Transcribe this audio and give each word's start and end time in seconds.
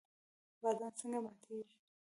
بادام 0.61 0.91
څنګه 0.99 1.19
ماتیږي؟ 1.25 1.75